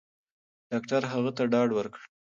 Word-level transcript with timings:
ډاکټر 0.71 1.01
هغه 1.11 1.31
ته 1.37 1.43
ډاډ 1.51 1.69
ورکړ. 1.75 2.01